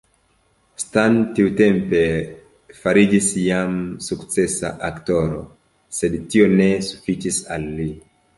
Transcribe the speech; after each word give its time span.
Stan 0.83 1.17
tiutempe 1.39 1.99
fariĝis 2.85 3.27
jam 3.41 3.75
sukcesa 4.07 4.73
aktoro, 4.89 5.43
sed 5.99 6.19
tio 6.33 6.49
ne 6.57 6.71
sufiĉis 6.89 7.41
al 7.59 7.71
li. 7.79 7.89